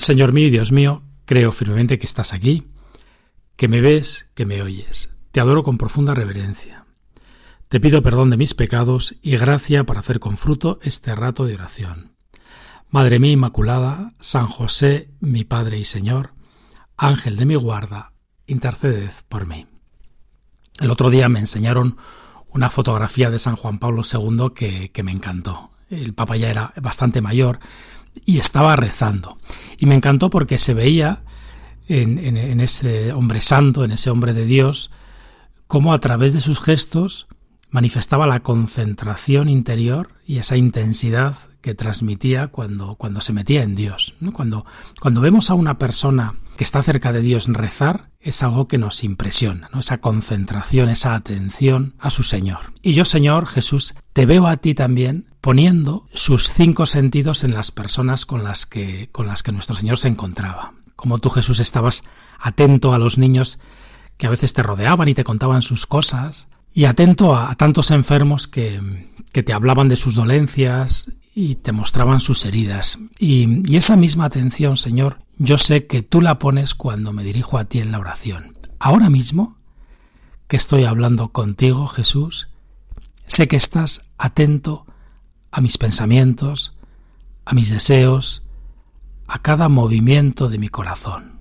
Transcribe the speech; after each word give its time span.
Señor 0.00 0.32
mío 0.32 0.46
y 0.46 0.50
Dios 0.50 0.72
mío, 0.72 1.02
creo 1.26 1.52
firmemente 1.52 1.98
que 1.98 2.06
estás 2.06 2.32
aquí, 2.32 2.68
que 3.56 3.68
me 3.68 3.82
ves, 3.82 4.30
que 4.34 4.46
me 4.46 4.62
oyes. 4.62 5.10
Te 5.30 5.40
adoro 5.40 5.62
con 5.62 5.76
profunda 5.76 6.14
reverencia. 6.14 6.86
Te 7.68 7.80
pido 7.80 8.02
perdón 8.02 8.30
de 8.30 8.38
mis 8.38 8.54
pecados 8.54 9.16
y 9.20 9.36
gracia 9.36 9.84
para 9.84 10.00
hacer 10.00 10.18
con 10.18 10.38
fruto 10.38 10.78
este 10.82 11.14
rato 11.14 11.44
de 11.44 11.54
oración. 11.54 12.12
Madre 12.88 13.18
mía 13.18 13.32
Inmaculada, 13.32 14.12
San 14.20 14.46
José, 14.46 15.10
mi 15.20 15.44
Padre 15.44 15.78
y 15.78 15.84
Señor, 15.84 16.32
Ángel 16.96 17.36
de 17.36 17.44
mi 17.44 17.54
guarda, 17.54 18.12
interceded 18.46 19.12
por 19.28 19.46
mí. 19.46 19.66
El 20.80 20.90
otro 20.90 21.10
día 21.10 21.28
me 21.28 21.40
enseñaron 21.40 21.98
una 22.48 22.70
fotografía 22.70 23.30
de 23.30 23.38
San 23.38 23.54
Juan 23.54 23.78
Pablo 23.78 24.00
II 24.10 24.52
que, 24.54 24.90
que 24.92 25.02
me 25.02 25.12
encantó. 25.12 25.70
El 25.90 26.14
Papa 26.14 26.36
ya 26.36 26.48
era 26.48 26.72
bastante 26.80 27.20
mayor 27.20 27.60
y 28.24 28.38
estaba 28.38 28.76
rezando. 28.76 29.38
Y 29.78 29.86
me 29.86 29.94
encantó 29.94 30.30
porque 30.30 30.58
se 30.58 30.74
veía 30.74 31.22
en, 31.88 32.60
ese 32.60 33.12
hombre 33.12 33.40
santo, 33.40 33.84
en 33.84 33.92
ese 33.92 34.10
hombre 34.10 34.32
de 34.32 34.46
Dios, 34.46 34.90
cómo 35.66 35.92
a 35.92 35.98
través 35.98 36.32
de 36.32 36.40
sus 36.40 36.60
gestos 36.60 37.26
manifestaba 37.70 38.26
la 38.26 38.40
concentración 38.40 39.48
interior 39.48 40.10
y 40.26 40.38
esa 40.38 40.56
intensidad 40.56 41.36
que 41.60 41.74
transmitía 41.74 42.48
cuando, 42.48 42.94
cuando 42.94 43.20
se 43.20 43.32
metía 43.32 43.62
en 43.62 43.74
Dios. 43.74 44.14
Cuando, 44.32 44.64
cuando 45.00 45.20
vemos 45.20 45.50
a 45.50 45.54
una 45.54 45.78
persona 45.78 46.34
que 46.56 46.64
está 46.64 46.82
cerca 46.82 47.12
de 47.12 47.22
Dios 47.22 47.46
rezar, 47.48 48.10
es 48.20 48.42
algo 48.42 48.68
que 48.68 48.78
nos 48.78 49.02
impresiona, 49.02 49.70
esa 49.78 49.98
concentración, 49.98 50.88
esa 50.88 51.14
atención 51.14 51.94
a 51.98 52.10
su 52.10 52.22
Señor. 52.22 52.72
Y 52.82 52.92
yo, 52.92 53.04
Señor 53.04 53.46
Jesús, 53.46 53.94
te 54.12 54.26
veo 54.26 54.46
a 54.46 54.58
ti 54.58 54.74
también 54.74 55.29
poniendo 55.40 56.06
sus 56.14 56.48
cinco 56.48 56.86
sentidos 56.86 57.44
en 57.44 57.54
las 57.54 57.70
personas 57.70 58.26
con 58.26 58.44
las 58.44 58.66
que, 58.66 59.08
con 59.12 59.26
las 59.26 59.42
que 59.42 59.52
nuestro 59.52 59.76
Señor 59.76 59.98
se 59.98 60.08
encontraba. 60.08 60.74
Como 60.96 61.18
tú, 61.18 61.30
Jesús, 61.30 61.60
estabas 61.60 62.02
atento 62.38 62.92
a 62.92 62.98
los 62.98 63.16
niños 63.18 63.58
que 64.16 64.26
a 64.26 64.30
veces 64.30 64.52
te 64.52 64.62
rodeaban 64.62 65.08
y 65.08 65.14
te 65.14 65.24
contaban 65.24 65.62
sus 65.62 65.86
cosas, 65.86 66.48
y 66.72 66.84
atento 66.84 67.36
a, 67.36 67.54
tantos 67.54 67.90
enfermos 67.90 68.46
que, 68.46 69.08
que 69.32 69.42
te 69.42 69.52
hablaban 69.52 69.88
de 69.88 69.96
sus 69.96 70.14
dolencias 70.14 71.10
y 71.34 71.56
te 71.56 71.72
mostraban 71.72 72.20
sus 72.20 72.44
heridas. 72.44 72.98
Y, 73.18 73.76
esa 73.76 73.96
misma 73.96 74.26
atención, 74.26 74.76
Señor, 74.76 75.20
yo 75.38 75.58
sé 75.58 75.86
que 75.86 76.02
tú 76.02 76.20
la 76.20 76.38
pones 76.38 76.74
cuando 76.74 77.12
me 77.12 77.24
dirijo 77.24 77.58
a 77.58 77.64
ti 77.64 77.80
en 77.80 77.92
la 77.92 77.98
oración. 77.98 78.58
Ahora 78.78 79.10
mismo 79.10 79.56
que 80.48 80.56
estoy 80.56 80.84
hablando 80.84 81.28
contigo, 81.28 81.86
Jesús, 81.86 82.48
sé 83.26 83.46
que 83.46 83.56
estás 83.56 84.02
atento 84.18 84.86
a 85.50 85.60
mis 85.60 85.78
pensamientos, 85.78 86.78
a 87.44 87.54
mis 87.54 87.70
deseos, 87.70 88.44
a 89.26 89.40
cada 89.40 89.68
movimiento 89.68 90.48
de 90.48 90.58
mi 90.58 90.68
corazón. 90.68 91.40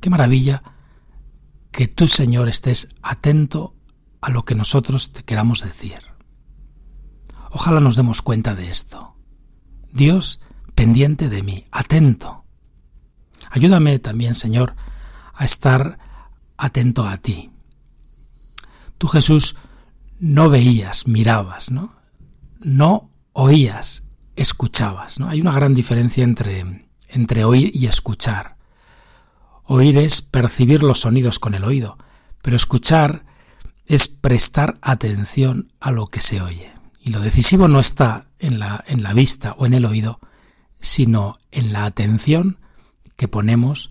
Qué 0.00 0.10
maravilla 0.10 0.62
que 1.70 1.88
tú, 1.88 2.06
Señor, 2.08 2.48
estés 2.48 2.88
atento 3.02 3.74
a 4.20 4.30
lo 4.30 4.44
que 4.44 4.54
nosotros 4.54 5.12
te 5.12 5.22
queramos 5.22 5.62
decir. 5.62 6.00
Ojalá 7.50 7.80
nos 7.80 7.96
demos 7.96 8.22
cuenta 8.22 8.54
de 8.54 8.70
esto. 8.70 9.16
Dios 9.92 10.40
pendiente 10.74 11.28
de 11.28 11.42
mí, 11.42 11.66
atento. 11.70 12.44
Ayúdame 13.50 13.98
también, 13.98 14.34
Señor, 14.34 14.74
a 15.34 15.44
estar 15.44 15.98
atento 16.56 17.06
a 17.06 17.16
ti. 17.16 17.50
Tú, 18.98 19.08
Jesús, 19.08 19.56
no 20.18 20.48
veías, 20.48 21.06
mirabas, 21.06 21.70
¿no? 21.70 21.94
No 22.64 23.10
oías, 23.32 24.02
escuchabas. 24.34 25.20
¿no? 25.20 25.28
Hay 25.28 25.40
una 25.40 25.52
gran 25.52 25.74
diferencia 25.74 26.24
entre, 26.24 26.88
entre 27.08 27.44
oír 27.44 27.70
y 27.74 27.86
escuchar. 27.86 28.56
Oír 29.64 29.96
es 29.98 30.22
percibir 30.22 30.82
los 30.82 31.00
sonidos 31.00 31.38
con 31.38 31.54
el 31.54 31.64
oído, 31.64 31.96
pero 32.42 32.56
escuchar 32.56 33.24
es 33.86 34.08
prestar 34.08 34.78
atención 34.82 35.72
a 35.78 35.90
lo 35.90 36.06
que 36.06 36.20
se 36.20 36.40
oye. 36.40 36.72
Y 37.00 37.10
lo 37.10 37.20
decisivo 37.20 37.68
no 37.68 37.80
está 37.80 38.26
en 38.38 38.58
la, 38.58 38.82
en 38.86 39.02
la 39.02 39.12
vista 39.12 39.54
o 39.58 39.66
en 39.66 39.74
el 39.74 39.84
oído, 39.84 40.18
sino 40.80 41.38
en 41.50 41.72
la 41.72 41.84
atención 41.84 42.58
que 43.16 43.28
ponemos 43.28 43.90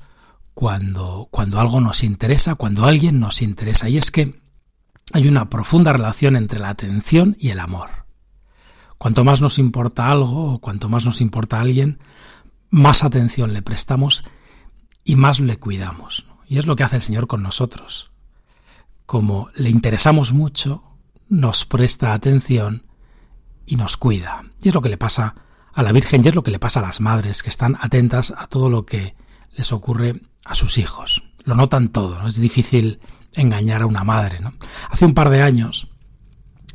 cuando, 0.53 1.28
cuando 1.31 1.59
algo 1.59 1.79
nos 1.79 2.03
interesa, 2.03 2.56
cuando 2.56 2.85
alguien 2.85 3.19
nos 3.19 3.41
interesa. 3.41 3.89
Y 3.89 3.97
es 3.97 4.12
que 4.12 4.41
hay 5.12 5.28
una 5.28 5.50
profunda 5.50 5.94
relación 5.94 6.35
entre 6.35 6.59
la 6.59 6.69
atención 6.69 7.35
y 7.39 7.50
el 7.50 7.59
amor. 7.59 8.02
Cuanto 9.03 9.25
más 9.25 9.41
nos 9.41 9.59
importa 9.59 10.07
algo 10.07 10.53
o 10.53 10.59
cuanto 10.59 10.87
más 10.87 11.03
nos 11.03 11.19
importa 11.19 11.59
alguien, 11.59 11.99
más 12.69 13.03
atención 13.03 13.51
le 13.53 13.61
prestamos 13.61 14.23
y 15.03 15.17
más 15.17 15.41
le 15.41 15.57
cuidamos. 15.57 16.25
Y 16.47 16.57
es 16.57 16.67
lo 16.67 16.77
que 16.77 16.83
hace 16.83 16.95
el 16.95 17.01
Señor 17.01 17.27
con 17.27 17.43
nosotros. 17.43 18.11
Como 19.05 19.49
le 19.55 19.69
interesamos 19.69 20.31
mucho, 20.31 20.85
nos 21.27 21.65
presta 21.65 22.13
atención 22.13 22.85
y 23.65 23.75
nos 23.75 23.97
cuida. 23.97 24.45
Y 24.61 24.69
es 24.69 24.73
lo 24.73 24.81
que 24.81 24.87
le 24.87 24.95
pasa 24.95 25.35
a 25.73 25.83
la 25.83 25.91
Virgen 25.91 26.21
y 26.23 26.29
es 26.29 26.35
lo 26.35 26.43
que 26.43 26.51
le 26.51 26.59
pasa 26.59 26.79
a 26.79 26.83
las 26.83 27.01
madres, 27.01 27.43
que 27.43 27.49
están 27.49 27.77
atentas 27.81 28.33
a 28.37 28.47
todo 28.47 28.69
lo 28.69 28.85
que 28.85 29.17
les 29.51 29.73
ocurre 29.73 30.21
a 30.45 30.55
sus 30.55 30.77
hijos. 30.77 31.25
Lo 31.43 31.55
notan 31.55 31.89
todo, 31.89 32.25
es 32.25 32.37
difícil 32.37 33.01
engañar 33.33 33.81
a 33.81 33.85
una 33.85 34.05
madre. 34.05 34.39
Hace 34.89 35.03
un 35.03 35.13
par 35.13 35.29
de 35.29 35.41
años 35.41 35.92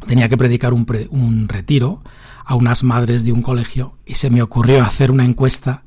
tenía 0.07 0.29
que 0.29 0.37
predicar 0.37 0.73
un, 0.73 0.87
un 1.11 1.49
retiro 1.49 2.03
a 2.45 2.55
unas 2.55 2.83
madres 2.83 3.25
de 3.25 3.33
un 3.33 3.43
colegio 3.43 3.99
y 4.07 4.15
se 4.15 4.31
me 4.31 4.43
ocurrió 4.43 4.83
hacer 4.83 5.11
una 5.11 5.25
encuesta 5.25 5.83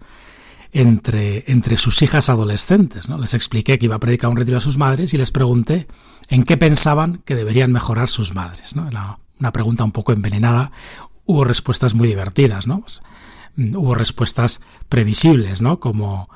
entre, 0.72 1.44
entre 1.48 1.78
sus 1.78 2.02
hijas 2.02 2.30
adolescentes. 2.30 3.10
¿no? 3.10 3.18
Les 3.18 3.34
expliqué 3.34 3.78
que 3.78 3.86
iba 3.86 3.96
a 3.96 4.00
predicar 4.00 4.30
un 4.30 4.38
retiro 4.38 4.58
a 4.58 4.62
sus 4.62 4.78
madres 4.78 5.14
y 5.14 5.18
les 5.18 5.32
pregunté 5.32 5.88
en 6.30 6.44
qué 6.44 6.58
pensaban 6.58 7.22
que 7.26 7.36
deberían 7.36 7.72
mejorar 7.72 8.08
sus 8.08 8.34
madres. 8.34 8.76
¿no? 8.76 8.88
Era 8.88 9.18
una 9.40 9.52
pregunta 9.52 9.84
un 9.84 9.92
poco 9.92 10.14
envenenada. 10.14 10.72
Hubo 11.26 11.44
respuestas 11.44 11.94
muy 11.94 12.08
divertidas, 12.08 12.68
¿no? 12.68 12.82
Pues, 12.82 13.02
mm, 13.56 13.76
hubo 13.76 13.96
respuestas 13.96 14.62
previsibles, 14.90 15.62
¿no? 15.62 15.80
Como 15.80 16.30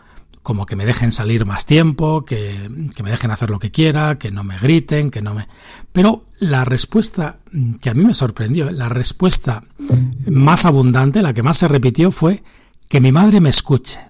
como 0.46 0.68
que 0.68 0.76
me 0.76 0.86
dejen 0.86 1.12
salir 1.12 1.44
más 1.48 1.66
tiempo, 1.66 2.24
que, 2.24 2.70
que, 2.96 3.02
me 3.02 3.10
dejen 3.10 3.32
hacer 3.32 3.50
lo 3.50 3.58
que 3.58 3.72
quiera, 3.72 4.20
que 4.20 4.30
no 4.30 4.44
me 4.44 4.60
griten, 4.60 5.10
que 5.10 5.20
no 5.24 5.34
me... 5.34 5.48
Pero 5.96 6.26
la 6.40 6.66
respuesta 6.66 7.38
que 7.80 7.90
a 7.90 7.94
mí 7.94 8.04
me 8.04 8.14
sorprendió, 8.14 8.70
la 8.70 8.90
respuesta 8.90 9.64
más 10.28 10.66
abundante, 10.66 11.22
la 11.22 11.34
que 11.34 11.42
más 11.42 11.58
se 11.58 11.70
repitió 11.70 12.12
fue 12.12 12.44
que 12.90 13.00
mi 13.00 13.14
madre 13.14 13.40
me 13.40 13.48
escuche 13.48 14.02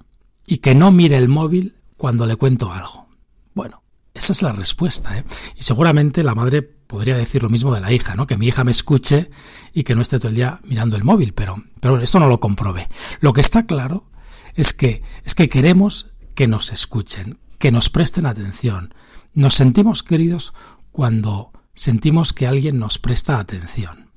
y 0.47 0.57
que 0.57 0.73
no 0.73 0.91
mire 0.91 1.15
el 1.15 1.27
móvil 1.27 1.75
cuando 1.95 2.25
le 2.25 2.37
cuento 2.37 2.71
algo. 2.71 3.07
Bueno, 3.53 3.83
esa 4.15 4.33
es 4.33 4.41
la 4.41 4.51
respuesta, 4.51 5.15
¿eh? 5.15 5.25
Y 5.57 5.61
seguramente 5.61 6.23
la 6.23 6.33
madre 6.33 6.63
podría 6.63 7.17
decir 7.17 7.43
lo 7.43 7.49
mismo 7.49 7.71
de 7.71 7.81
la 7.81 7.93
hija, 7.93 8.15
¿no? 8.15 8.25
Que 8.25 8.35
mi 8.35 8.47
hija 8.47 8.63
me 8.63 8.71
escuche 8.71 9.29
y 9.71 9.83
que 9.83 9.93
no 9.93 10.01
esté 10.01 10.17
todo 10.17 10.29
el 10.29 10.35
día 10.35 10.59
mirando 10.63 10.95
el 10.95 11.03
móvil, 11.03 11.33
pero, 11.35 11.63
pero 11.81 12.01
esto 12.01 12.19
no 12.19 12.27
lo 12.27 12.39
comprobé. 12.39 12.87
Lo 13.19 13.31
que 13.31 13.41
está 13.41 13.67
claro 13.67 14.09
es 14.55 14.73
que, 14.73 15.03
es 15.23 15.35
que 15.35 15.49
queremos 15.49 16.15
que 16.33 16.47
nos 16.47 16.71
escuchen, 16.71 17.37
que 17.59 17.71
nos 17.71 17.91
presten 17.91 18.25
atención. 18.25 18.95
Nos 19.35 19.53
sentimos 19.53 20.01
queridos 20.01 20.51
cuando 20.89 21.51
sentimos 21.75 22.33
que 22.33 22.47
alguien 22.47 22.79
nos 22.79 22.97
presta 22.97 23.37
atención. 23.37 24.09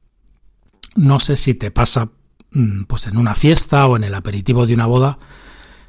No 0.94 1.20
sé 1.20 1.36
si 1.36 1.54
te 1.54 1.70
pasa 1.70 2.10
mm, 2.52 2.84
pues 2.84 3.06
en 3.06 3.18
una 3.18 3.34
fiesta 3.34 3.86
o 3.86 3.96
en 3.96 4.04
el 4.04 4.14
aperitivo 4.14 4.66
de 4.66 4.74
una 4.74 4.86
boda, 4.86 5.18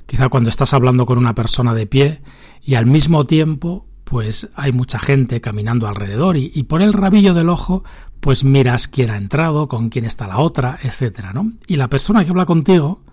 quizá 0.05 0.27
cuando 0.29 0.49
estás 0.49 0.73
hablando 0.73 1.05
con 1.05 1.17
una 1.17 1.35
persona 1.35 1.73
de 1.73 1.87
pie 1.87 2.21
y 2.61 2.75
al 2.75 2.85
mismo 2.85 3.25
tiempo 3.25 3.85
pues 4.03 4.49
hay 4.55 4.71
mucha 4.71 4.97
gente 4.97 5.39
caminando 5.39 5.87
alrededor 5.87 6.35
y, 6.35 6.63
por 6.63 6.81
el 6.81 6.93
rabillo 6.93 7.35
del 7.35 7.47
ojo 7.47 7.83
pues 8.19 8.43
miras 8.43 8.87
quién 8.87 9.11
ha 9.11 9.17
entrado, 9.17 9.67
con 9.67 9.89
quién 9.89 10.03
está 10.03 10.27
la 10.27 10.39
otra, 10.39 10.79
etcétera, 10.81 11.31
¿no? 11.31 11.51
Y 11.67 11.75
la 11.75 11.89
persona 11.89 12.23
que 12.23 12.31
habla 12.31 12.47
contigo 12.47 13.03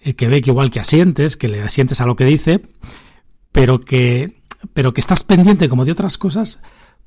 eh, 0.00 0.14
que 0.14 0.28
ve 0.28 0.40
que 0.40 0.50
igual 0.50 0.70
que 0.70 0.80
asientes, 0.80 1.36
que 1.36 1.48
le 1.48 1.62
asientes 1.62 2.00
a 2.00 2.06
lo 2.06 2.14
que 2.14 2.24
dice, 2.24 2.62
pero 3.50 3.80
que, 3.80 4.40
pero 4.72 4.92
que 4.92 5.00
estás 5.00 5.24
pendiente 5.24 5.68
como 5.68 5.84
de 5.84 5.92
otras 5.92 6.18
cosas, 6.18 6.60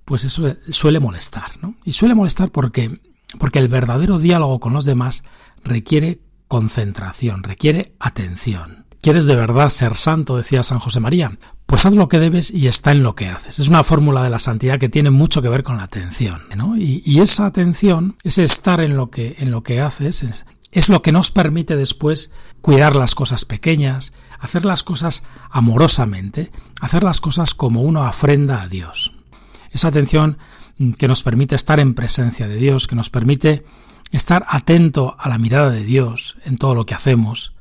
pues 0.06 0.24
eso 0.24 0.56
suele 0.70 1.00
molestar, 1.00 1.52
¿no? 1.62 1.76
Y 1.84 1.92
suele 1.94 2.16
molestar 2.16 2.52
porque, 2.52 3.00
porque 3.40 3.60
el 3.60 3.68
verdadero 3.68 4.20
diálogo 4.20 4.60
con 4.60 4.74
los 4.74 4.86
demás 4.86 5.24
requiere 5.64 6.22
concentración, 6.48 7.44
requiere 7.44 7.96
atención. 8.00 8.86
¿Quieres 9.02 9.26
de 9.26 9.36
verdad 9.36 9.70
ser 9.70 9.98
santo? 9.98 10.38
decía 10.38 10.64
San 10.64 10.80
José 10.80 11.00
María. 11.00 11.38
Pues 11.68 11.86
haz 11.86 11.94
lo 11.94 12.08
que 12.08 12.20
debes 12.20 12.52
y 12.52 12.68
está 12.68 12.92
en 12.92 13.04
lo 13.04 13.16
que 13.16 13.28
haces. 13.28 13.60
Es 13.60 13.68
una 13.68 13.84
fórmula 13.84 14.24
de 14.24 14.30
la 14.30 14.40
santidad 14.40 14.80
que 14.80 14.90
tiene 14.90 15.10
mucho 15.10 15.42
que 15.42 15.50
ver 15.50 15.64
con 15.64 15.78
la 15.78 15.84
atención, 15.84 16.42
¿no? 16.56 16.78
Y, 16.78 17.20
esa 17.20 17.46
atención, 17.46 18.16
ese 18.24 18.44
estar 18.44 18.82
en 18.82 18.98
lo 18.98 19.10
que, 19.10 19.36
en 19.40 19.52
lo 19.52 19.64
que 19.64 19.82
haces, 19.82 20.24
es, 20.24 20.46
es 20.72 20.90
lo 20.90 21.02
que 21.02 21.12
nos 21.12 21.32
permite 21.32 21.76
después 21.76 22.32
cuidar 22.62 22.96
las 22.96 23.16
cosas 23.16 23.46
pequeñas, 23.46 24.12
hacer 24.40 24.66
las 24.66 24.84
cosas 24.84 25.24
amorosamente, 25.50 26.52
hacer 26.82 27.04
las 27.04 27.22
cosas 27.22 27.54
como 27.54 27.82
uno 27.82 28.08
ofrenda 28.08 28.62
a 28.62 28.68
Dios. 28.68 29.15
Esa 29.76 29.90
atención 29.90 30.38
que 30.98 31.10
nos 31.10 31.22
permite 31.22 31.54
estar 31.54 31.82
en 31.82 31.96
presencia 31.96 32.48
de 32.48 32.56
Dios, 32.56 32.88
que 32.88 32.96
nos 32.96 33.10
permite 33.10 33.66
estar 34.14 34.46
atento 34.48 35.18
a 35.20 35.28
la 35.28 35.38
mirada 35.38 35.70
de 35.70 35.84
Dios 35.84 36.38
en 36.46 36.58
todo 36.58 36.76
lo 36.76 36.86
que 36.86 36.94
hacemos. 36.94 37.54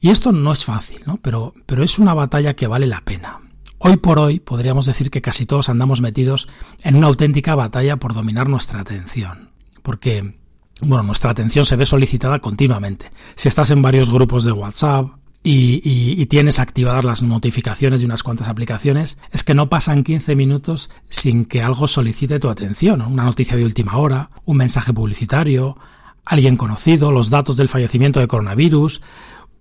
Y 0.00 0.10
esto 0.10 0.32
no 0.32 0.52
es 0.52 0.64
fácil, 0.64 1.02
¿no? 1.06 1.18
Pero, 1.22 1.54
pero 1.66 1.84
es 1.84 2.00
una 2.00 2.14
batalla 2.14 2.56
que 2.56 2.66
vale 2.66 2.88
la 2.88 3.02
pena. 3.02 3.38
Hoy 3.78 3.96
por 3.96 4.18
hoy 4.18 4.40
podríamos 4.40 4.86
decir 4.86 5.08
que 5.08 5.22
casi 5.22 5.46
todos 5.46 5.68
andamos 5.68 6.00
metidos 6.00 6.48
en 6.82 6.96
una 6.96 7.06
auténtica 7.06 7.54
batalla 7.54 7.96
por 7.96 8.12
dominar 8.12 8.48
nuestra 8.48 8.80
atención. 8.80 9.50
Porque, 9.84 10.34
bueno, 10.80 11.04
nuestra 11.04 11.30
atención 11.30 11.64
se 11.64 11.76
ve 11.76 11.86
solicitada 11.86 12.40
continuamente. 12.40 13.12
Si 13.36 13.46
estás 13.46 13.70
en 13.70 13.82
varios 13.82 14.10
grupos 14.10 14.42
de 14.42 14.50
WhatsApp, 14.50 15.10
y, 15.44 16.26
tienes 16.26 16.60
activadas 16.60 17.04
las 17.04 17.22
notificaciones 17.22 18.00
de 18.00 18.06
unas 18.06 18.22
cuantas 18.22 18.48
aplicaciones, 18.48 19.18
es 19.32 19.42
que 19.42 19.54
no 19.54 19.68
pasan 19.68 20.04
15 20.04 20.36
minutos 20.36 20.90
sin 21.08 21.44
que 21.44 21.62
algo 21.62 21.88
solicite 21.88 22.38
tu 22.38 22.48
atención. 22.48 23.02
Una 23.02 23.24
noticia 23.24 23.56
de 23.56 23.64
última 23.64 23.96
hora, 23.96 24.30
un 24.44 24.56
mensaje 24.56 24.92
publicitario, 24.92 25.76
alguien 26.24 26.56
conocido, 26.56 27.10
los 27.10 27.28
datos 27.30 27.56
del 27.56 27.68
fallecimiento 27.68 28.20
de 28.20 28.28
coronavirus, 28.28 29.02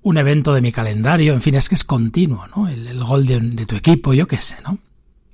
un 0.04 0.18
evento 0.18 0.54
de 0.54 0.62
mi 0.62 0.72
calendario, 0.72 1.33
en 1.33 1.42
fin, 1.42 1.56
es 1.56 1.68
que 1.68 1.75
es 1.75 1.84
continuo, 1.84 2.45
¿no? 2.56 2.68
El, 2.68 3.04
gol 3.04 3.25
de, 3.25 3.39
de, 3.39 3.66
tu 3.66 3.75
equipo, 3.75 4.13
yo 4.13 4.27
qué 4.27 4.38
sé, 4.38 4.57
¿no? 4.63 4.77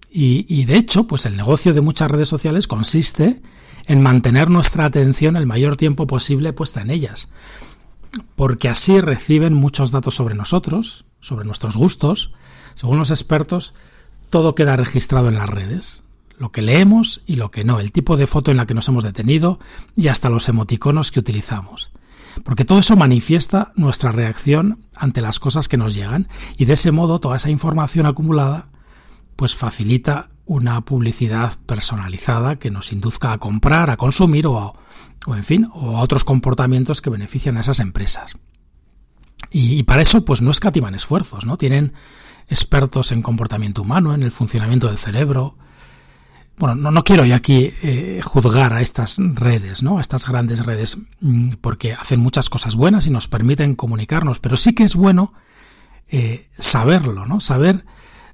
Y, 0.09 0.45
y 0.47 0.65
de 0.65 0.77
hecho, 0.77 1.07
pues 1.07 1.25
el 1.25 1.35
negocio 1.35 1.73
de 1.73 1.81
muchas 1.81 2.09
redes 2.09 2.29
sociales 2.29 2.67
consiste 2.67 3.41
en 3.85 4.01
mantener 4.01 4.49
nuestra 4.49 4.85
atención 4.85 5.35
el 5.35 5.45
mayor 5.45 5.75
tiempo 5.77 6.07
posible 6.07 6.53
puesta 6.53 6.81
en 6.81 6.89
ellas 6.89 7.29
porque 8.35 8.69
así 8.69 9.01
reciben 9.01 9.53
muchos 9.53 9.91
datos 9.91 10.15
sobre 10.15 10.35
nosotros, 10.35 11.05
sobre 11.19 11.45
nuestros 11.45 11.77
gustos. 11.77 12.31
Según 12.75 12.99
los 12.99 13.11
expertos, 13.11 13.73
todo 14.29 14.55
queda 14.55 14.75
registrado 14.77 15.29
en 15.29 15.35
las 15.35 15.49
redes, 15.49 16.03
lo 16.37 16.51
que 16.51 16.61
leemos 16.61 17.21
y 17.25 17.35
lo 17.35 17.51
que 17.51 17.63
no, 17.63 17.79
el 17.79 17.91
tipo 17.91 18.17
de 18.17 18.27
foto 18.27 18.51
en 18.51 18.57
la 18.57 18.65
que 18.65 18.73
nos 18.73 18.87
hemos 18.87 19.03
detenido 19.03 19.59
y 19.95 20.07
hasta 20.07 20.29
los 20.29 20.49
emoticonos 20.49 21.11
que 21.11 21.19
utilizamos. 21.19 21.89
Porque 22.43 22.65
todo 22.65 22.79
eso 22.79 22.95
manifiesta 22.95 23.71
nuestra 23.75 24.11
reacción 24.11 24.79
ante 24.95 25.21
las 25.21 25.39
cosas 25.39 25.67
que 25.67 25.77
nos 25.77 25.95
llegan 25.95 26.27
y 26.57 26.65
de 26.65 26.73
ese 26.73 26.91
modo 26.91 27.19
toda 27.19 27.37
esa 27.37 27.49
información 27.49 28.05
acumulada 28.05 28.67
pues 29.37 29.55
facilita 29.55 30.29
una 30.45 30.81
publicidad 30.81 31.57
personalizada 31.65 32.57
que 32.57 32.71
nos 32.71 32.91
induzca 32.91 33.31
a 33.31 33.37
comprar, 33.37 33.89
a 33.89 33.97
consumir 33.97 34.47
o, 34.47 34.75
o 35.25 35.35
en 35.35 35.43
fin, 35.45 35.69
o 35.73 35.97
a 35.97 36.01
otros 36.01 36.25
comportamientos 36.25 37.01
que 37.01 37.09
benefician 37.09 37.55
a 37.55 37.61
esas 37.61 37.79
empresas. 37.79 38.33
Y, 39.51 39.83
para 39.83 40.01
eso, 40.01 40.25
pues 40.25 40.41
no 40.41 40.51
escatiman 40.51 40.95
esfuerzos, 40.95 41.45
¿no? 41.45 41.57
Tienen 41.57 41.93
expertos 42.49 43.11
en 43.11 43.21
comportamiento 43.21 43.81
humano, 43.81 44.13
en 44.13 44.23
el 44.23 44.31
funcionamiento 44.31 44.87
del 44.87 44.97
cerebro. 44.97 45.57
Bueno, 46.57 46.75
no, 46.75 46.91
no 46.91 47.03
quiero 47.03 47.23
yo 47.23 47.35
aquí 47.35 47.71
eh, 47.83 48.19
juzgar 48.23 48.73
a 48.73 48.81
estas 48.81 49.17
redes, 49.19 49.83
¿no? 49.83 49.99
A 49.99 50.01
estas 50.01 50.27
grandes 50.27 50.65
redes, 50.65 50.97
mm, 51.21 51.51
porque 51.61 51.93
hacen 51.93 52.19
muchas 52.19 52.49
cosas 52.49 52.75
buenas 52.75 53.05
y 53.05 53.11
nos 53.11 53.27
permiten 53.27 53.75
comunicarnos, 53.75 54.39
pero 54.39 54.57
sí 54.57 54.73
que 54.73 54.83
es 54.83 54.95
bueno 54.95 55.33
eh, 56.09 56.49
saberlo, 56.57 57.25
¿no? 57.25 57.39
Saber, 57.39 57.85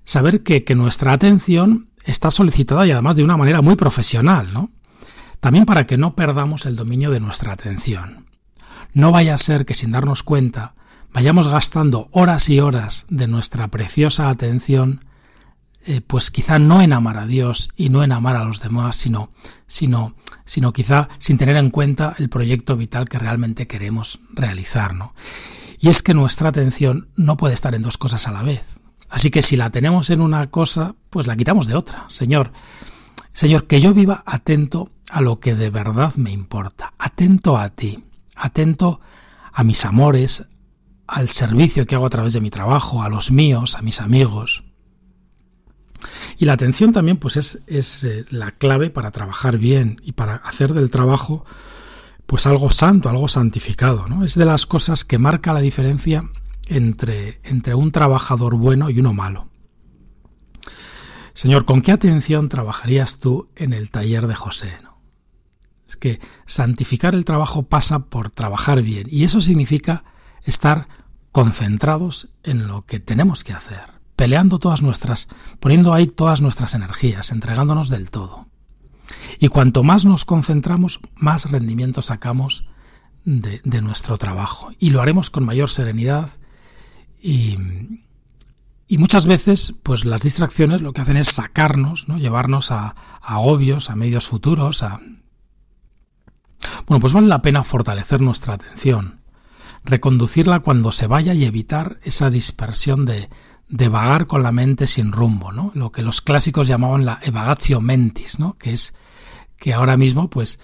saber 0.06 0.44
que, 0.44 0.64
que 0.64 0.76
nuestra 0.76 1.14
atención 1.14 1.90
está 2.04 2.32
solicitada 2.32 2.86
y 2.86 2.92
además 2.92 3.16
de 3.16 3.24
una 3.24 3.38
manera 3.38 3.62
muy 3.62 3.76
profesional, 3.76 4.54
¿no? 4.54 4.72
También 5.40 5.66
para 5.66 5.86
que 5.86 5.98
no 5.98 6.16
perdamos 6.16 6.66
el 6.66 6.76
dominio 6.76 7.12
de 7.12 7.20
nuestra 7.20 7.54
atención. 7.54 8.28
No 8.94 9.12
vaya 9.12 9.34
a 9.36 9.38
ser 9.38 9.66
que 9.66 9.74
sin 9.74 9.92
darnos 9.92 10.24
cuenta 10.24 10.76
vayamos 11.14 11.48
gastando 11.48 12.10
horas 12.12 12.50
y 12.50 12.60
horas 12.60 13.06
de 13.10 13.28
nuestra 13.28 13.68
preciosa 13.68 14.30
atención, 14.30 15.06
eh, 15.86 16.02
pues 16.02 16.32
quizá 16.32 16.60
no 16.60 16.82
en 16.82 16.94
amar 16.94 17.18
a 17.18 17.28
Dios 17.28 17.70
y 17.76 17.90
no 17.90 18.04
en 18.04 18.12
amar 18.12 18.36
a 18.36 18.46
los 18.46 18.62
demás, 18.62 18.96
sino, 18.96 19.32
sino, 19.68 20.16
sino 20.46 20.74
quizá 20.74 21.10
sin 21.20 21.38
tener 21.38 21.56
en 21.56 21.70
cuenta 21.70 22.16
el 22.18 22.30
proyecto 22.30 22.78
vital 22.78 23.06
que 23.10 23.20
realmente 23.20 23.68
queremos 23.68 24.20
realizar, 24.32 24.94
¿no? 24.94 25.14
Y 25.80 25.90
es 25.90 26.02
que 26.02 26.14
nuestra 26.14 26.50
atención 26.50 27.10
no 27.16 27.36
puede 27.36 27.54
estar 27.54 27.76
en 27.76 27.82
dos 27.82 27.98
cosas 27.98 28.28
a 28.28 28.32
la 28.32 28.44
vez. 28.44 28.80
Así 29.14 29.30
que 29.30 29.44
si 29.44 29.56
la 29.56 29.70
tenemos 29.70 30.10
en 30.10 30.22
una 30.22 30.50
cosa, 30.50 30.96
pues 31.12 31.28
la 31.28 31.36
quitamos 31.36 31.68
de 31.68 31.76
otra. 31.76 32.06
Señor, 32.10 32.52
Señor, 33.32 33.68
que 33.68 33.80
yo 33.80 33.94
viva 33.94 34.24
atento 34.26 34.90
a 35.12 35.22
lo 35.22 35.40
que 35.40 35.54
de 35.54 35.70
verdad 35.70 36.16
me 36.16 36.32
importa, 36.32 36.96
atento 36.98 37.56
a 37.56 37.70
ti, 37.70 38.04
atento 38.36 39.02
a 39.52 39.64
mis 39.64 39.86
amores, 39.86 40.46
al 41.06 41.30
servicio 41.30 41.86
que 41.86 41.94
hago 41.94 42.08
a 42.08 42.10
través 42.10 42.34
de 42.34 42.42
mi 42.42 42.50
trabajo, 42.50 43.04
a 43.04 43.10
los 43.10 43.30
míos, 43.30 43.76
a 43.76 43.84
mis 43.84 44.02
amigos. 44.02 44.64
Y 46.40 46.46
la 46.46 46.54
atención 46.54 46.92
también 46.92 47.18
pues 47.18 47.38
es, 47.38 47.62
es 47.68 48.04
eh, 48.06 48.26
la 48.32 48.50
clave 48.50 48.90
para 48.90 49.12
trabajar 49.12 49.60
bien 49.60 50.02
y 50.04 50.14
para 50.14 50.38
hacer 50.38 50.74
del 50.74 50.90
trabajo 50.90 51.46
pues 52.26 52.48
algo 52.48 52.72
santo, 52.72 53.10
algo 53.10 53.28
santificado, 53.28 54.08
¿no? 54.08 54.26
Es 54.26 54.34
de 54.34 54.46
las 54.46 54.66
cosas 54.66 55.06
que 55.06 55.20
marca 55.20 55.54
la 55.54 55.62
diferencia 55.62 56.24
entre, 56.74 57.40
entre 57.44 57.76
un 57.76 57.92
trabajador 57.92 58.56
bueno 58.56 58.90
y 58.90 59.00
uno 59.00 59.14
malo. 59.14 59.48
Señor, 61.36 61.66
¿con 61.66 61.82
qué 61.82 61.92
atención 61.92 62.50
trabajarías 62.50 63.20
tú 63.20 63.50
en 63.56 63.74
el 63.74 63.90
taller 63.92 64.28
de 64.28 64.36
José? 64.36 64.74
Es 65.88 65.98
que 65.98 66.20
santificar 66.46 67.14
el 67.14 67.26
trabajo 67.26 67.64
pasa 67.64 68.00
por 68.00 68.32
trabajar 68.32 68.82
bien 68.82 69.08
y 69.10 69.24
eso 69.24 69.42
significa 69.42 70.04
estar 70.44 70.88
concentrados 71.32 72.30
en 72.44 72.68
lo 72.68 72.86
que 72.86 73.00
tenemos 73.00 73.44
que 73.44 73.54
hacer, 73.54 73.92
peleando 74.16 74.60
todas 74.60 74.82
nuestras, 74.82 75.28
poniendo 75.60 75.94
ahí 75.94 76.08
todas 76.08 76.42
nuestras 76.42 76.74
energías, 76.74 77.32
entregándonos 77.32 77.90
del 77.90 78.12
todo. 78.12 78.48
Y 79.40 79.48
cuanto 79.48 79.84
más 79.84 80.06
nos 80.06 80.26
concentramos, 80.26 81.00
más 81.16 81.52
rendimiento 81.52 82.02
sacamos 82.02 82.66
de, 83.26 83.62
de 83.64 83.82
nuestro 83.82 84.18
trabajo. 84.18 84.72
Y 84.80 84.92
lo 84.92 85.02
haremos 85.02 85.30
con 85.30 85.46
mayor 85.46 85.70
serenidad 85.70 86.30
y, 87.24 88.98
muchas 88.98 89.26
veces, 89.26 89.74
pues 89.82 90.04
las 90.04 90.22
distracciones 90.22 90.82
lo 90.82 90.92
que 90.92 91.02
hacen 91.02 91.16
es 91.16 91.30
sacarnos, 91.30 92.10
¿no? 92.10 92.18
llevarnos 92.18 92.70
a, 92.70 92.96
a 93.22 93.36
agobios, 93.36 93.90
a 93.90 93.96
medios 93.96 94.28
futuros, 94.28 94.84
a... 94.84 95.00
Bueno, 96.86 97.00
pues 97.00 97.14
vale 97.14 97.28
la 97.28 97.42
pena 97.42 97.64
fortalecer 97.64 98.22
nuestra 98.22 98.56
atención, 98.56 99.22
reconducirla 99.86 100.60
cuando 100.60 100.92
se 100.92 101.08
vaya 101.08 101.34
y 101.34 101.46
evitar 101.46 101.98
esa 102.04 102.30
dispersión 102.30 103.06
de, 103.06 103.30
de 103.70 103.88
vagar 103.88 104.28
con 104.28 104.44
la 104.44 104.52
mente 104.52 104.86
sin 104.86 105.14
rumbo, 105.14 105.54
¿no? 105.54 105.72
Lo 105.76 105.92
que 105.92 106.02
los 106.02 106.22
clásicos 106.22 106.68
llamaban 106.68 107.06
la 107.06 107.20
evagatio 107.22 107.80
mentis, 107.80 108.38
¿no? 108.40 108.58
Que 108.58 108.74
es 108.74 108.94
que 109.58 109.74
ahora 109.74 109.98
mismo, 109.98 110.30
pues, 110.30 110.60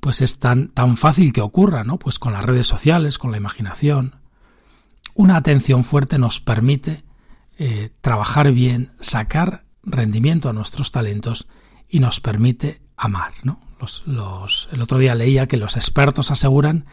pues 0.00 0.20
es 0.20 0.38
tan, 0.38 0.68
tan 0.68 0.96
fácil 0.96 1.32
que 1.32 1.40
ocurra, 1.40 1.84
¿no? 1.84 1.98
Pues 1.98 2.18
con 2.18 2.32
las 2.32 2.44
redes 2.44 2.66
sociales, 2.66 3.18
con 3.18 3.30
la 3.30 3.38
imaginación 3.38 4.19
una 5.14 5.36
atención 5.36 5.84
fuerte 5.84 6.18
nos 6.18 6.40
permite 6.40 7.04
eh, 7.58 7.90
trabajar 8.00 8.52
bien, 8.52 8.92
sacar 9.00 9.64
rendimiento 9.82 10.48
a 10.48 10.52
nuestros 10.52 10.92
talentos 10.92 11.46
y 11.88 12.00
nos 12.00 12.20
permite 12.20 12.80
amar. 12.96 13.32
¿no? 13.42 13.60
el 14.72 14.82
otro 14.82 14.98
día 14.98 15.14
leía 15.14 15.46
que 15.46 15.56
los 15.56 15.76
expertos 15.76 16.30
aseguran 16.30 16.84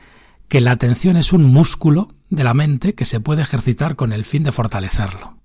que 0.47 0.61
la 0.61 0.71
atención 0.71 1.17
es 1.17 1.33
un 1.33 1.43
músculo 1.43 2.09
de 2.29 2.43
la 2.43 2.53
mente 2.53 2.95
que 2.95 3.05
se 3.05 3.19
puede 3.19 3.41
ejercitar 3.41 3.95
con 3.95 4.13
el 4.13 4.23
fin 4.23 4.43
de 4.43 4.51
fortalecerlo. 4.51 5.37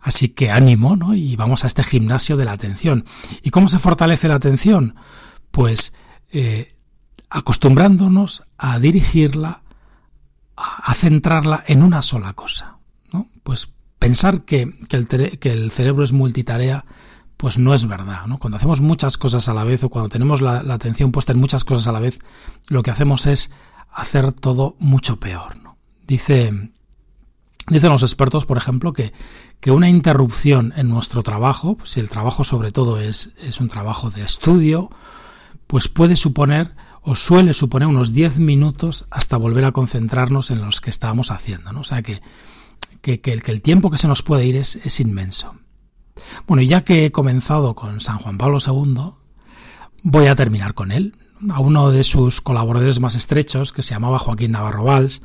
Así 0.00 0.28
que 0.28 0.50
ánimo, 0.50 0.94
¿no? 0.94 1.14
Y 1.14 1.34
vamos 1.34 1.64
a 1.64 1.66
este 1.66 1.82
gimnasio 1.82 2.36
de 2.36 2.44
la 2.44 2.52
atención. 2.52 3.04
¿Y 3.42 3.50
cómo 3.50 3.66
se 3.66 3.80
fortalece 3.80 4.28
la 4.28 4.36
atención? 4.36 4.94
Pues 5.50 5.92
eh, 6.30 6.76
acostumbrándonos 7.28 8.44
a 8.56 8.78
dirigirla 8.78 9.62
a 10.58 10.94
centrarla 10.94 11.64
en 11.66 11.82
una 11.82 12.02
sola 12.02 12.32
cosa. 12.32 12.78
¿no? 13.12 13.28
Pues 13.42 13.70
pensar 13.98 14.42
que, 14.42 14.74
el 14.90 15.70
cerebro 15.70 16.04
es 16.04 16.12
multitarea, 16.12 16.84
pues 17.36 17.58
no 17.58 17.74
es 17.74 17.86
verdad. 17.86 18.26
¿no? 18.26 18.38
Cuando 18.38 18.56
hacemos 18.56 18.80
muchas 18.80 19.16
cosas 19.16 19.48
a 19.48 19.54
la 19.54 19.64
vez 19.64 19.84
o 19.84 19.88
cuando 19.88 20.08
tenemos 20.08 20.40
la, 20.40 20.58
atención 20.58 21.12
puesta 21.12 21.32
en 21.32 21.40
muchas 21.40 21.64
cosas 21.64 21.86
a 21.86 21.92
la 21.92 22.00
vez, 22.00 22.18
lo 22.68 22.82
que 22.82 22.90
hacemos 22.90 23.26
es 23.26 23.50
hacer 23.92 24.32
todo 24.32 24.76
mucho 24.78 25.20
peor. 25.20 25.62
¿no? 25.62 25.78
Dice, 26.06 26.70
dicen 27.68 27.90
los 27.90 28.02
expertos, 28.02 28.46
por 28.46 28.56
ejemplo, 28.56 28.92
que, 28.92 29.12
que 29.60 29.70
una 29.70 29.88
interrupción 29.88 30.72
en 30.76 30.88
nuestro 30.88 31.22
trabajo, 31.22 31.78
si 31.84 32.00
el 32.00 32.08
trabajo 32.08 32.44
sobre 32.44 32.72
todo 32.72 33.00
es, 33.00 33.30
es 33.38 33.60
un 33.60 33.68
trabajo 33.68 34.10
de 34.10 34.24
estudio, 34.24 34.90
pues 35.66 35.88
puede 35.88 36.16
suponer 36.16 36.74
o 37.08 37.16
suele 37.16 37.54
suponer 37.54 37.88
unos 37.88 38.12
10 38.12 38.38
minutos 38.38 39.06
hasta 39.10 39.38
volver 39.38 39.64
a 39.64 39.72
concentrarnos 39.72 40.50
en 40.50 40.60
los 40.60 40.82
que 40.82 40.90
estábamos 40.90 41.30
haciendo. 41.30 41.72
¿no? 41.72 41.80
O 41.80 41.84
sea 41.84 42.02
que, 42.02 42.20
que, 43.00 43.22
que, 43.22 43.32
el, 43.32 43.62
tiempo 43.62 43.90
que 43.90 43.96
se 43.96 44.08
nos 44.08 44.22
puede 44.22 44.44
ir 44.44 44.56
es, 44.56 44.76
es 44.76 45.00
inmenso. 45.00 45.54
Bueno, 46.46 46.62
ya 46.62 46.84
que 46.84 47.06
he 47.06 47.10
comenzado 47.10 47.74
con 47.74 48.02
San 48.02 48.18
Juan 48.18 48.36
Pablo 48.36 48.58
II, 48.60 49.14
voy 50.02 50.26
a 50.26 50.34
terminar 50.34 50.74
con 50.74 50.92
él. 50.92 51.16
A 51.48 51.60
uno 51.60 51.90
de 51.90 52.04
sus 52.04 52.42
colaboradores 52.42 53.00
más 53.00 53.14
estrechos, 53.14 53.72
que 53.72 53.82
se 53.82 53.94
llamaba 53.94 54.18
Joaquín 54.18 54.52
Navarro 54.52 54.84
Valls, 54.84 55.22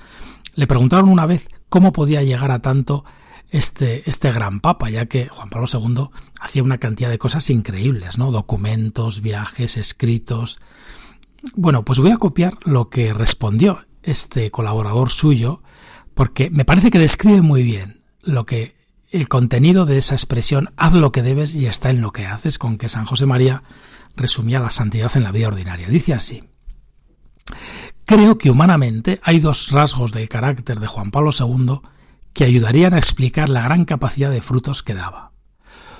le 0.55 0.67
preguntaron 0.67 1.09
una 1.09 1.25
vez 1.25 1.49
cómo 1.67 1.91
podía 1.91 2.23
llegar 2.23 2.51
a 2.51 2.61
tanto 2.61 3.03
este, 3.49 4.09
este 4.09 4.31
gran 4.31 4.61
papa, 4.61 4.89
ya 4.89 5.07
que 5.07 5.27
Juan 5.27 5.49
Pablo 5.49 5.67
II 5.67 6.11
hacía 6.39 6.63
una 6.63 6.77
cantidad 6.77 7.09
de 7.09 7.17
cosas 7.17 7.49
increíbles, 7.49 8.17
¿no? 8.17 8.31
Documentos, 8.31 9.19
viajes, 9.19 9.75
escritos. 9.75 10.59
Bueno, 11.55 11.83
pues 11.83 11.99
voy 11.99 12.11
a 12.11 12.17
copiar 12.17 12.57
lo 12.63 12.89
que 12.89 13.13
respondió 13.13 13.85
este 14.01 14.49
colaborador 14.49 15.11
suyo, 15.11 15.61
porque 16.13 16.49
me 16.49 16.63
parece 16.63 16.89
que 16.89 16.99
describe 16.99 17.41
muy 17.41 17.63
bien 17.63 18.01
lo 18.21 18.45
que 18.45 18.75
el 19.11 19.27
contenido 19.27 19.85
de 19.85 19.97
esa 19.97 20.15
expresión 20.15 20.69
haz 20.77 20.93
lo 20.93 21.11
que 21.11 21.21
debes 21.21 21.53
y 21.53 21.67
está 21.67 21.89
en 21.89 22.01
lo 22.01 22.11
que 22.11 22.25
haces, 22.25 22.57
con 22.57 22.77
que 22.77 22.89
San 22.89 23.05
José 23.05 23.25
María 23.25 23.63
resumía 24.15 24.59
la 24.59 24.71
santidad 24.71 25.11
en 25.15 25.23
la 25.23 25.31
vida 25.31 25.49
ordinaria. 25.49 25.89
Dice 25.89 26.13
así. 26.13 26.43
Creo 28.05 28.37
que 28.37 28.49
humanamente 28.49 29.19
hay 29.21 29.39
dos 29.39 29.69
rasgos 29.69 30.13
del 30.13 30.29
carácter 30.29 30.79
de 30.79 30.87
Juan 30.87 31.11
Pablo 31.11 31.31
II 31.37 31.81
que 32.31 32.45
ayudarían 32.45 32.93
a 32.93 32.97
explicar 32.97 33.49
la 33.49 33.61
gran 33.61 33.85
capacidad 33.85 34.31
de 34.31 34.41
frutos 34.41 34.81
que 34.81 34.93
daba. 34.93 35.31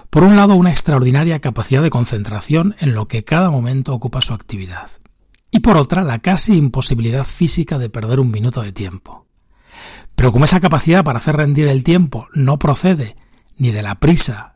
Por 0.10 0.24
un 0.24 0.36
lado, 0.36 0.56
una 0.56 0.72
extraordinaria 0.72 1.40
capacidad 1.40 1.82
de 1.82 1.90
concentración 1.90 2.76
en 2.80 2.94
lo 2.94 3.08
que 3.08 3.24
cada 3.24 3.50
momento 3.50 3.94
ocupa 3.94 4.22
su 4.22 4.34
actividad. 4.34 5.03
Y 5.54 5.60
por 5.60 5.78
otra, 5.78 6.04
la 6.04 6.18
casi 6.18 6.58
imposibilidad 6.58 7.24
física 7.24 7.78
de 7.78 7.88
perder 7.88 8.20
un 8.20 8.32
minuto 8.32 8.64
de 8.64 8.72
tiempo. 8.72 9.28
Pero 10.16 10.32
como 10.32 10.46
esa 10.46 10.60
capacidad 10.60 11.04
para 11.04 11.20
hacer 11.20 11.36
rendir 11.36 11.68
el 11.68 11.84
tiempo 11.84 12.28
no 12.34 12.58
procede 12.58 13.16
ni 13.56 13.70
de 13.70 13.84
la 13.84 14.00
prisa 14.00 14.56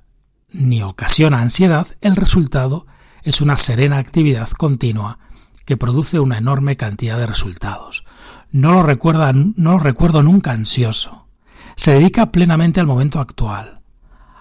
ni 0.50 0.82
ocasiona 0.82 1.40
ansiedad, 1.40 1.88
el 2.02 2.16
resultado 2.16 2.88
es 3.22 3.42
una 3.42 3.58
serena 3.58 4.00
actividad 4.00 4.50
continua 4.50 5.20
que 5.66 5.78
produce 5.78 6.20
una 6.20 6.40
enorme 6.40 6.78
cantidad 6.78 7.20
de 7.20 7.28
resultados. 7.28 8.04
No 8.52 8.72
lo, 8.72 8.82
recuerda, 8.82 9.32
no 9.34 9.74
lo 9.74 9.80
recuerdo 9.80 10.24
nunca 10.24 10.50
ansioso, 10.50 11.28
se 11.76 11.92
dedica 11.92 12.32
plenamente 12.32 12.80
al 12.80 12.88
momento 12.88 13.20
actual, 13.20 13.82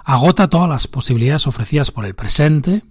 agota 0.04 0.48
todas 0.48 0.70
las 0.70 0.86
posibilidades 0.86 1.46
ofrecidas 1.46 1.90
por 1.90 2.06
el 2.06 2.14
presente, 2.14 2.82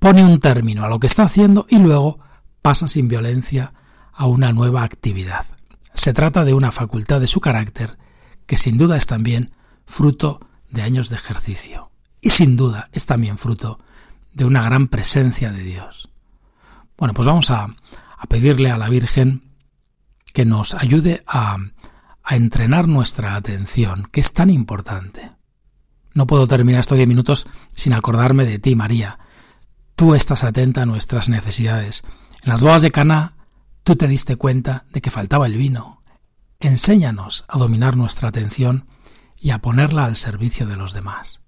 pone 0.00 0.24
un 0.24 0.40
término 0.40 0.84
a 0.84 0.88
lo 0.88 0.98
que 0.98 1.06
está 1.06 1.24
haciendo 1.24 1.66
y 1.68 1.78
luego 1.78 2.18
pasa 2.64 2.88
sin 2.88 3.08
violencia 3.08 3.74
a 4.10 4.24
una 4.24 4.50
nueva 4.54 4.84
actividad. 4.84 5.44
Se 5.92 6.14
trata 6.14 6.46
de 6.46 6.54
una 6.54 6.72
facultad 6.72 7.20
de 7.20 7.26
su 7.26 7.40
carácter 7.40 7.98
que 8.46 8.56
sin 8.56 8.78
duda 8.78 8.96
es 8.96 9.06
también 9.06 9.50
fruto 9.84 10.40
de 10.70 10.80
años 10.80 11.10
de 11.10 11.16
ejercicio 11.16 11.90
y 12.22 12.30
sin 12.30 12.56
duda 12.56 12.88
es 12.92 13.04
también 13.04 13.36
fruto 13.36 13.78
de 14.32 14.46
una 14.46 14.62
gran 14.62 14.88
presencia 14.88 15.52
de 15.52 15.62
Dios. 15.62 16.08
Bueno, 16.96 17.12
pues 17.12 17.26
vamos 17.26 17.50
a, 17.50 17.64
a 18.16 18.26
pedirle 18.28 18.70
a 18.70 18.78
la 18.78 18.88
Virgen 18.88 19.42
que 20.32 20.46
nos 20.46 20.72
ayude 20.72 21.22
a 21.26 21.58
a 22.24 22.36
entrenar 22.36 22.88
nuestra 22.88 23.36
atención, 23.36 24.08
que 24.10 24.20
es 24.20 24.32
tan 24.32 24.48
importante. 24.48 25.30
No 26.14 26.26
puedo 26.26 26.46
terminar 26.46 26.80
estos 26.80 26.96
diez 26.96 27.06
minutos 27.06 27.46
sin 27.76 27.92
acordarme 27.92 28.46
de 28.46 28.58
ti, 28.58 28.74
María. 28.74 29.18
Tú 29.94 30.14
estás 30.14 30.42
atenta 30.42 30.82
a 30.82 30.86
nuestras 30.86 31.28
necesidades. 31.28 32.02
En 32.44 32.50
las 32.50 32.62
bodas 32.62 32.82
de 32.82 32.90
Caná, 32.90 33.36
tú 33.84 33.96
te 33.96 34.06
diste 34.06 34.36
cuenta 34.36 34.84
de 34.92 35.00
que 35.00 35.10
faltaba 35.10 35.46
el 35.46 35.56
vino. 35.56 36.02
Enséñanos 36.60 37.46
a 37.48 37.56
dominar 37.56 37.96
nuestra 37.96 38.28
atención 38.28 38.86
y 39.40 39.48
a 39.48 39.60
ponerla 39.60 40.04
al 40.04 40.14
servicio 40.14 40.66
de 40.66 40.76
los 40.76 40.92
demás. 40.92 41.40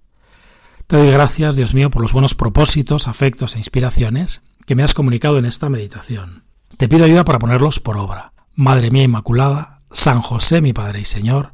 Te 0.86 0.96
doy 0.96 1.10
gracias, 1.10 1.54
Dios 1.54 1.74
mío, 1.74 1.90
por 1.90 2.00
los 2.00 2.14
buenos 2.14 2.34
propósitos, 2.34 3.08
afectos 3.08 3.54
e 3.54 3.58
inspiraciones 3.58 4.40
que 4.64 4.74
me 4.74 4.84
has 4.84 4.94
comunicado 4.94 5.36
en 5.36 5.44
esta 5.44 5.68
meditación. 5.68 6.44
Te 6.78 6.88
pido 6.88 7.04
ayuda 7.04 7.24
para 7.24 7.40
ponerlos 7.40 7.78
por 7.78 7.98
obra. 7.98 8.32
Madre 8.54 8.90
mía 8.90 9.02
Inmaculada, 9.02 9.80
San 9.92 10.22
José, 10.22 10.62
mi 10.62 10.72
Padre 10.72 11.00
y 11.00 11.04
Señor, 11.04 11.52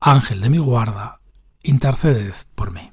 Ángel 0.00 0.42
de 0.42 0.50
mi 0.50 0.58
guarda, 0.58 1.20
interceded 1.62 2.34
por 2.54 2.72
mí. 2.72 2.90